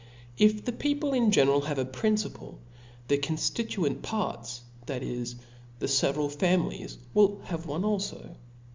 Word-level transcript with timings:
If 0.39 0.65
the 0.65 0.71
people 0.71 1.13
in 1.13 1.29
general 1.31 1.61
have 1.61 1.77
a 1.77 1.85
principle, 1.85 2.57
their 3.07 3.19
coaftituent 3.19 4.01
parts, 4.01 4.61
that 4.87 5.03
is, 5.03 5.35
the 5.77 5.85
f^veral* 5.85 6.31
families, 6.31 6.97
will 7.13 7.39
have 7.43 7.67
one 7.67 7.83
alfo. 7.83 8.33